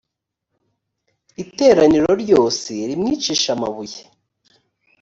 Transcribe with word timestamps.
iteraniro 1.43 2.11
ryose 2.23 2.71
rimwicishe 2.89 3.47
amabuye 3.55 4.01